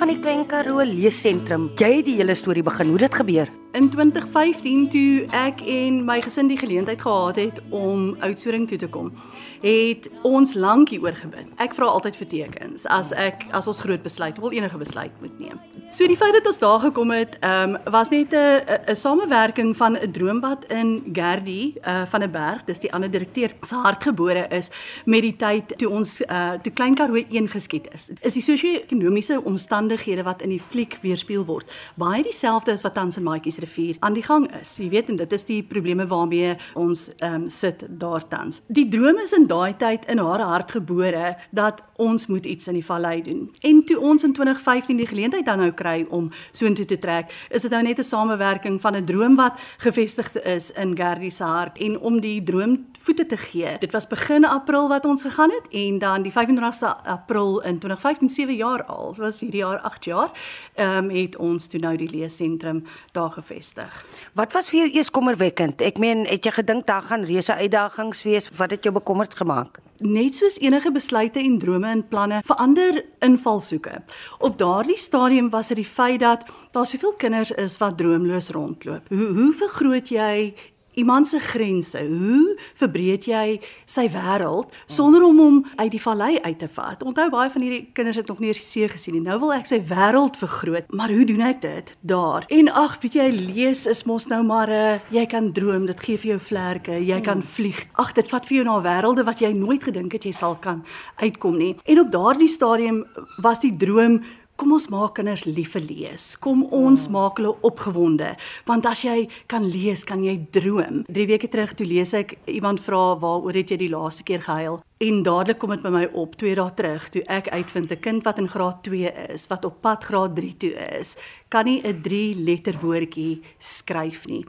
[0.00, 1.66] Klein Karoo Leessentrum.
[1.76, 2.88] Jy het die hele storie begin.
[2.88, 3.50] Hoe dit gebeur?
[3.76, 8.88] In 2015 toe ek en my gesin die geleentheid gehad het om Oudtshoorn toe te
[8.88, 9.12] kom,
[9.60, 11.52] het ons lank hieroor gebid.
[11.60, 15.36] Ek vra altyd vir tekens as ek as ons groot besluit wil enige besluit moet
[15.38, 15.60] neem.
[15.90, 19.76] So die feit dat ons daar gekom het, ehm um, was net 'n 'n samewerking
[19.76, 23.74] van 'n droom wat in Gerdie uh, van 'n berg, dis die ander direkteur, se
[23.74, 24.70] hart gebore is
[25.04, 28.08] met die tyd toe ons uh, toe Klein Karoo een geskied is.
[28.20, 33.16] Is die sosio-ekonomiese omstandighede wat in die fliek weerspieël word, baie dieselfde as wat tans
[33.16, 34.76] in Maatjiesrivier aan die gang is.
[34.76, 38.62] Jy weet en dit is die probleme waarmee ons ehm um, sit daar tans.
[38.66, 42.74] Die droom is in daai tyd in haar hart gebore dat ons moet iets in
[42.74, 43.50] die vallei doen.
[43.60, 47.62] En toe ons in 2015 die geleentheid dan nou kry om soontoe te trek, is
[47.62, 51.78] dit nou net 'n samewerking van 'n droom wat gevestig is in Gerdie se hart
[51.78, 53.78] en om die droom voete te gee.
[53.78, 58.30] Dit was begin April wat ons gegaan het en dan die 25ste April in 2015
[58.30, 59.08] 7 jaar al.
[59.08, 60.30] Dit was hierdie jaar 8 jaar.
[60.74, 64.04] Ehm um, het ons toe nou die leesentrum daar gevestig.
[64.32, 65.80] Wat was vir jou eers kommerwekkend?
[65.80, 68.50] Ek meen, het jy gedink daar gaan reuse uitdagings wees?
[68.56, 69.80] Wat het jou bekommerd gemaak?
[70.00, 74.02] Net soos enige besluite en drome en planne verander invalshoeke.
[74.38, 79.08] Op daardie stadium was dit die feit dat daar soveel kinders is wat droomloos rondloop.
[79.08, 80.54] Hoe hoe vergroot jy
[80.94, 81.98] iemand se grense.
[81.98, 87.02] Hoe verbreek jy sy wêreld sonder om hom uit die vallei uit te vat?
[87.02, 89.24] Onthou baie van hierdie kinders het nog nie eens die see gesien nie.
[89.24, 92.46] Nou wil ek sy wêreld vergroot, maar hoe doen ek dit daar?
[92.48, 96.00] En ag, weet jy, lees is mos nou maar 'n uh, jy kan droom, dit
[96.00, 97.86] gee vir jou vlerke, jy kan vlieg.
[97.94, 100.84] Ag, dit vat vir jou na wêrelde wat jy nooit gedink het jy sal kan
[101.16, 101.76] uitkom nie.
[101.84, 103.04] En op daardie stadium
[103.38, 104.20] was die droom
[104.60, 106.24] Kom ons maak kinders lief vir lees.
[106.36, 107.12] Kom ons ja.
[107.14, 108.34] maak hulle opgewonde,
[108.68, 111.00] want as jy kan lees, kan jy droom.
[111.08, 114.82] 3 weke terug toe lees ek iemand vra waaroor het jy die laaste keer gehuil?
[115.00, 118.24] En dadelik kom dit by my op 2 dae terug toe ek uitvind 'n kind
[118.24, 121.16] wat in graad 2 is, wat op pad graad 3 toe is,
[121.48, 124.44] kan nie 'n 3 letter woordjie skryf nie.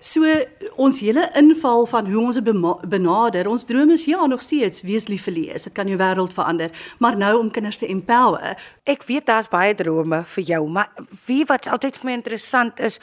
[0.00, 0.24] So
[0.76, 2.38] ons hele inval van hoe ons
[2.88, 5.62] benader, ons drome is ja nog steeds wees lief vir lees.
[5.62, 8.56] Dit kan jou wêreld verander, maar nou om kinders te empower.
[8.84, 10.88] Ek weet daar's baie drome vir jou, maar
[11.26, 12.98] wie wat altyd vir my interessant is,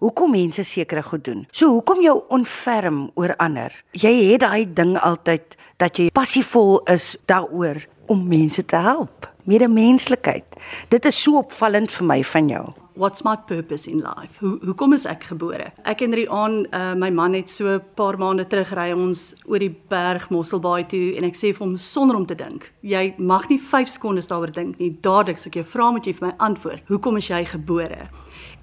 [0.00, 1.46] hoekom mense sekere goed doen.
[1.52, 3.74] So hoekom jou onferm oor ander?
[3.92, 9.28] Jy het daai ding altyd dat jy passievol is daaroor om mense te help.
[9.44, 10.44] Medemenslikheid.
[10.88, 12.64] Dit is so opvallend vir my van jou.
[13.00, 14.36] What's my purpose in life?
[14.40, 15.70] Hoe hoekom is ek gebore?
[15.88, 19.58] Ek en Riaan, uh, my man het so 'n paar maande terug ry ons oor
[19.58, 22.72] die berg Mosselbaai toe en ek sê vir hom sonder om te dink.
[22.82, 24.98] Jy mag nie 5 sekondes daaroor dink nie.
[25.00, 26.84] Dadelik as ek jou vra moet jy vir my antwoord.
[26.88, 28.10] Hoekom is jy gebore?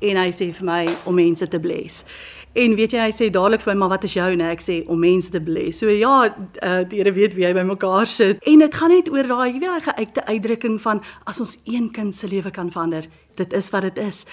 [0.01, 2.03] En hy sê vir my om mense te bless.
[2.57, 4.79] En weet jy hy sê dadelik vir my maar wat is jou nou ek sê
[4.89, 5.81] om mense te bless.
[5.81, 8.41] So ja, uh, die Here weet wie hy by mekaar sit.
[8.49, 11.91] En dit gaan net oor daai jy weet daai geuite uitdrukking van as ons een
[11.93, 13.05] kind se lewe kan verander,
[13.37, 14.23] dit is wat dit is.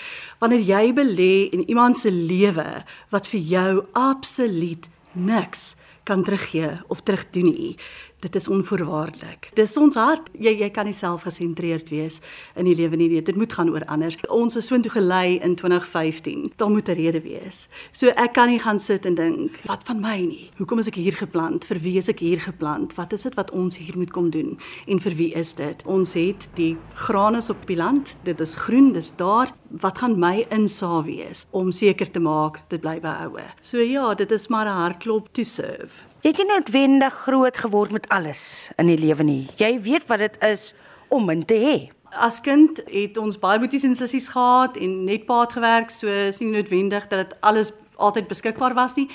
[0.40, 5.74] Wanneer jy belê in iemand se lewe wat vir jou absoluut niks
[6.08, 7.76] kan teruggee of terugdoen nie
[8.24, 9.50] dit is onvoorwaardelik.
[9.58, 10.30] Dis ons hart.
[10.40, 12.20] Jy jy kan nie self gesentreerd wees
[12.58, 13.10] in die lewe nie.
[13.20, 14.14] Dit moet gaan oor ander.
[14.32, 16.52] Ons is soontoe gelei in 2015.
[16.56, 17.68] Daar moet 'n rede wees.
[17.92, 20.50] So ek kan nie gaan sit en dink wat van my nie.
[20.56, 21.64] Hoekom is ek hier geplant?
[21.64, 22.94] Vir wie is ek hier geplant?
[22.94, 24.58] Wat is dit wat ons hier moet kom doen?
[24.86, 25.82] En vir wie is dit?
[25.84, 28.16] Ons het die graan is op die land.
[28.24, 29.52] Dit is groen, dis daar.
[29.70, 33.44] Wat gaan my insaag wees om seker te maak dit bly behoue?
[33.60, 36.13] So ja, dit is maar 'n hartklop to serve.
[36.24, 39.42] Jy het nie noodwendig groot geword met alles in die lewe nie.
[39.60, 40.70] Jy weet wat dit is
[41.12, 41.74] om min te hê.
[42.16, 46.40] As kind het ons baie boeties en sissies gehad en net paat gewerk, so is
[46.40, 49.10] nie noodwendig dat dit alles altyd beskikbaar was nie.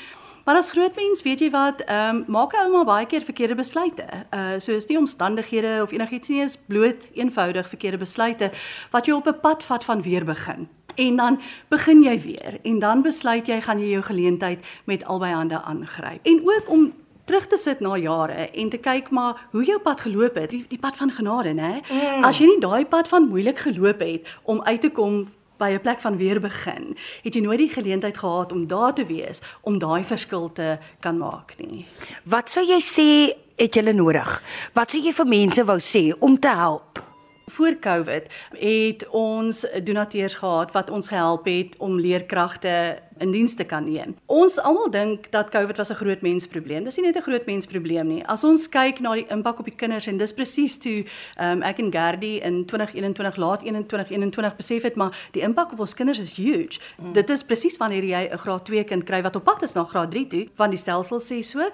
[0.46, 3.58] Maar as groot mens, weet jy wat, ehm um, maak 'n ouma baie keer verkeerde
[3.58, 4.06] besluite.
[4.30, 8.51] Uh so is nie omstandighede of enigiets nie, is bloot eenvoudig verkeerde besluite
[8.92, 10.69] wat jou op 'n pad vat van weer begin
[11.00, 15.33] en dan begin jy weer en dan besluit jy gaan jy jou geleentheid met albei
[15.33, 16.19] hande aangryp.
[16.24, 16.94] En ook om
[17.30, 20.64] terug te sit na jare en te kyk maar hoe jou pad geloop het, die,
[20.70, 21.80] die pad van genade, né?
[21.86, 22.24] Mm.
[22.26, 25.28] As jy nie daai pad van moeilik geloop het om uit te kom
[25.60, 29.06] by 'n plek van weer begin, het jy nooit die geleentheid gehad om daar te
[29.06, 31.86] wees om daai verskil te kan maak nie.
[32.24, 34.42] Wat sou jy sê het jy nodig?
[34.74, 37.04] Wat sou jy vir mense wou sê om te help?
[37.50, 43.63] Voor Covid het ons donateurs gehad wat ons gehelp het om leerkragte in diens te
[43.63, 44.16] kan neem.
[44.25, 46.83] Ons almal dink dat COVID was 'n groot mensprobleem.
[46.83, 48.25] Dis nie net 'n groot mensprobleem nie.
[48.27, 51.06] As ons kyk na die impak op die kinders en dis presies toe
[51.39, 55.80] um, ek en Gerdie in 2021 laat 21 21 besef het maar die impak op
[55.80, 56.80] ons kinders is huge.
[56.98, 57.13] Mm.
[57.13, 59.83] Dit is presies wanneer jy 'n graad 2 kind kry wat op pad is na
[59.83, 61.69] graad 3 toe, want die stelsel sê so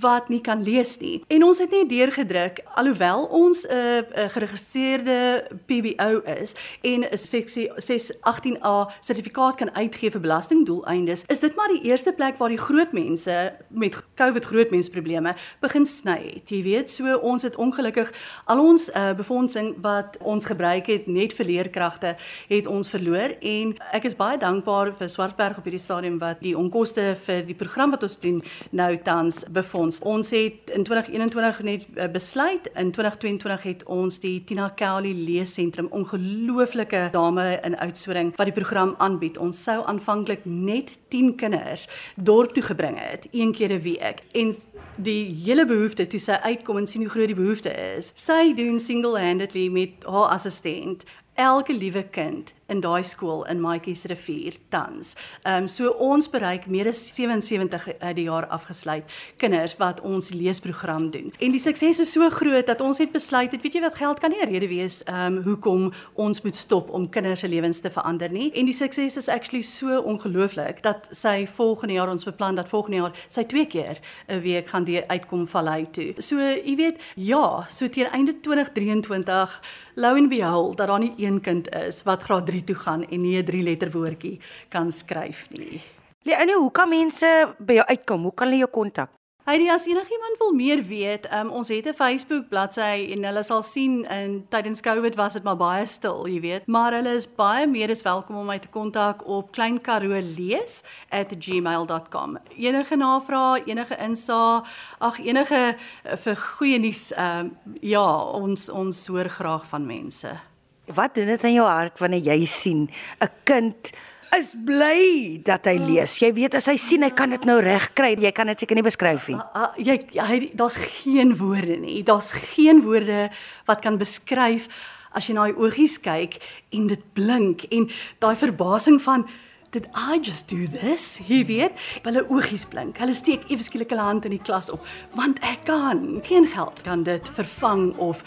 [0.00, 1.24] wat nie kan lees nie.
[1.28, 7.16] En ons het net deurgedruk alhoewel ons 'n uh, 'n geregistreerde PBO is en 'n
[7.16, 10.20] seksie 618A sertifikaat kan uitgee vir
[10.70, 15.86] belastingdoeleindes, is dit maar die eerste plek waar die groot mense met COVID grootmensprobleme begin
[15.86, 16.50] sny het.
[16.50, 18.10] Jy weet, so ons het ongelukkig
[18.46, 22.16] al ons uh, befondsing wat ons gebruik het net vir leerkragte
[22.48, 26.56] het ons verloor en ek is baie dankbaar vir Swartberg op hierdie stadium wat die
[26.56, 28.40] onkoste vir die program wat ons doen
[28.70, 30.00] nou tans befonds.
[30.06, 35.90] Ons het in 2021 net uh, besluit in 2022 het ons die Tina Kelly leesentrum
[35.94, 39.38] ongelooflike dame in Oudtshoorn wat die program aanbied.
[39.40, 44.54] Ons sou aanvanklik net 10 kinders dorp toe gebring het een keer 'n week en
[44.96, 48.12] die hele behoefte toe sy uitkom en sien hoe groot die behoefte is.
[48.14, 51.04] Sy doen single-handedly met haar assistent
[51.34, 55.14] elke liewe kind in daai skool in Maatjies rivier tans.
[55.42, 59.04] Ehm um, so ons bereik meer as 77 uit die jaar afgesluit
[59.36, 61.32] kinders wat ons leesprogram doen.
[61.38, 64.20] En die sukses is so groot dat ons het besluit het weet jy wat geld
[64.20, 67.80] kan nie 'n rede wees ehm um, hoekom ons moet stop om kinders se lewens
[67.80, 68.52] te verander nie.
[68.52, 72.96] En die sukses is actually so ongelooflik dat sy volgende jaar ons beplan dat volgende
[72.96, 76.14] jaar sy twee keer 'n week gaan die uitkom vallei toe.
[76.18, 79.60] So jy weet ja, so teen einde 2023
[79.94, 83.22] Lou en behold dat daar nie een kind is wat graad 3 toe gaan en
[83.22, 85.80] nie 'n 3 letter woordjie kan skryf nie.
[86.22, 88.22] Leonie, hoe kan mense by jou uitkom?
[88.22, 89.10] Hoe kan hulle jou kontak?
[89.50, 93.62] Heidi, as enigiemand wil meer weet, um, ons het 'n Facebook bladsy en hulle sal
[93.62, 97.66] sien in tydens Covid was dit maar baie stil, jy weet, maar hulle is baie
[97.66, 102.38] meer as welkom om my te kontak op kleinkaroolees@gmail.com.
[102.56, 104.62] Enige navrae, enige insaag,
[104.98, 110.49] ag enige uh, vir goeie nuus, um, ja, ons ons hoor graag van mense.
[110.94, 112.88] Wat doen dit in jou hart wanneer jy sien
[113.20, 113.92] 'n kind
[114.38, 116.18] is bly dat hy lees.
[116.22, 118.78] Jy weet as hy sien hy kan dit nou reg kry, jy kan dit seker
[118.78, 119.36] nie beskryf nie.
[119.36, 122.02] Uh, uh, jy hy daar's geen woorde nie.
[122.06, 123.30] Daar's geen woorde
[123.66, 124.68] wat kan beskryf
[125.12, 126.38] as jy na hy oogies kyk
[126.76, 127.88] en dit blink en
[128.22, 129.26] daai verbasing van
[129.70, 131.20] did I just do this?
[131.28, 132.98] Jy weet, hulle oogies blink.
[132.98, 134.84] Hulle steek ewe skielik hulle hand in die klas op,
[135.18, 136.20] want ek kan.
[136.26, 138.24] Geen geld kan dit vervang of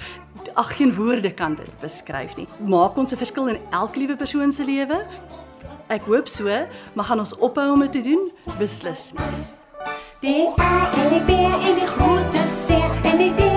[0.59, 2.47] ag geen woorde kan dit beskryf nie.
[2.59, 5.05] Maak ons 'n verskil in elke liewe persoon se lewe?
[5.89, 6.45] Ek hoop so,
[6.93, 8.31] maar gaan ons ophou om dit te doen?
[8.57, 9.45] Beslis nie.
[10.21, 11.29] Die A en die B
[11.67, 13.52] en die groot C en die D